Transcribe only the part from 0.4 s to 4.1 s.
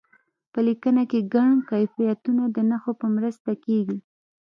په لیکنه کې ګڼ کیفیتونه د نښو په مرسته کیږي.